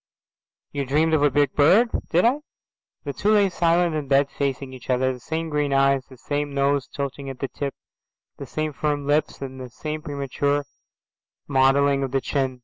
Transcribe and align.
"You 0.71 0.83
dreamed 0.83 1.13
of 1.13 1.21
a 1.21 1.29
big 1.29 1.53
bird." 1.53 1.91
"Did 2.09 2.25
I?" 2.25 2.39
The 3.03 3.13
two 3.13 3.33
lay 3.33 3.51
silent 3.51 3.93
in 3.93 4.07
bed 4.07 4.31
facing 4.31 4.73
each 4.73 4.89
other, 4.89 5.13
the 5.13 5.19
same 5.19 5.49
green 5.49 5.71
eyes, 5.73 6.07
the 6.07 6.17
same 6.17 6.55
nose 6.55 6.87
tilting 6.87 7.29
at 7.29 7.37
the 7.37 7.47
tip, 7.49 7.75
the 8.37 8.47
same 8.47 8.73
firm 8.73 9.05
lips, 9.05 9.43
and 9.43 9.61
the 9.61 9.69
same 9.69 10.01
premature 10.01 10.65
modelling 11.47 12.01
of 12.01 12.09
the 12.13 12.19
chin. 12.21 12.59